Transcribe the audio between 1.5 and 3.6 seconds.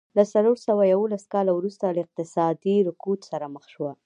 وروسته له اقتصادي رکود سره